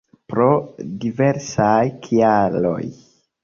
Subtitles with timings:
[0.33, 0.47] Pro
[1.03, 1.77] diversaj
[2.09, 2.83] kialoj.